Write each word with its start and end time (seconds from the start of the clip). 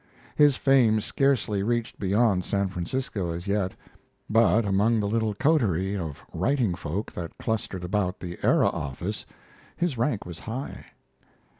His 0.35 0.55
fame 0.55 0.99
scarcely 0.99 1.61
reached 1.61 1.99
beyond 1.99 2.43
San 2.43 2.69
Francisco 2.69 3.29
as 3.33 3.45
yet; 3.45 3.73
but 4.27 4.65
among 4.65 4.99
the 4.99 5.07
little 5.07 5.35
coterie 5.35 5.95
of 5.95 6.25
writing 6.33 6.73
folk 6.73 7.11
that 7.11 7.37
clustered 7.37 7.83
about 7.83 8.19
the 8.19 8.39
Era 8.41 8.69
office 8.69 9.27
his 9.77 9.99
rank 9.99 10.25
was 10.25 10.39
high. 10.39 10.85